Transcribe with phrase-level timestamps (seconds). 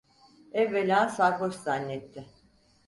[0.51, 2.27] Evvela sarhoş zannetti.